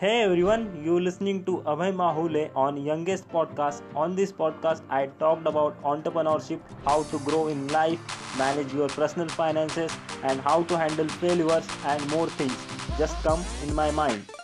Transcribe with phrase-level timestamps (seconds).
[0.00, 3.82] Hey everyone, you listening to Abhay Mahule on Youngest Podcast.
[3.94, 8.00] On this podcast, I talked about entrepreneurship, how to grow in life,
[8.38, 12.56] manage your personal finances, and how to handle failures and more things.
[12.96, 14.39] Just come in my mind.